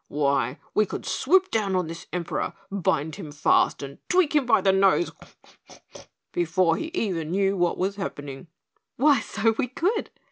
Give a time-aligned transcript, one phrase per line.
[0.07, 4.59] "Why, we could swoop down on this Emperor, bind him fast and tweak him by
[4.59, 5.11] the nose
[6.31, 8.47] before he even knew what was happening."
[8.95, 10.09] "Why, so we could!"